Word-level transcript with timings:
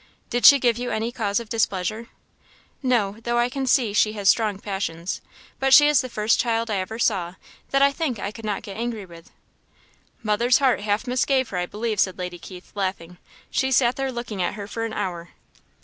"Did 0.31 0.47
she 0.47 0.57
give 0.57 0.79
you 0.79 0.89
any 0.89 1.11
cause 1.11 1.39
of 1.39 1.47
displeasure?" 1.47 2.07
"No; 2.81 3.17
though 3.23 3.37
I 3.37 3.49
can 3.49 3.67
see 3.67 3.93
she 3.93 4.13
has 4.13 4.27
strong 4.31 4.57
passions. 4.57 5.21
But 5.59 5.75
she 5.75 5.87
is 5.87 6.01
the 6.01 6.09
first 6.09 6.39
child 6.39 6.71
I 6.71 6.77
ever 6.77 6.97
saw, 6.97 7.35
that 7.69 7.83
I 7.83 7.91
think 7.91 8.17
I 8.17 8.31
could 8.31 8.43
not 8.43 8.63
get 8.63 8.77
angry 8.77 9.05
with." 9.05 9.29
"Mother's 10.23 10.57
heart 10.57 10.79
half 10.79 11.05
misgave 11.05 11.49
her, 11.49 11.57
I 11.59 11.67
believe," 11.67 11.99
said 11.99 12.17
Lady 12.17 12.39
Keith, 12.39 12.71
laughing; 12.73 13.19
"she 13.51 13.71
sat 13.71 13.95
there 13.95 14.11
looking 14.11 14.41
at 14.41 14.55
her 14.55 14.65
for 14.67 14.85
an 14.85 14.93
hour." 14.93 15.29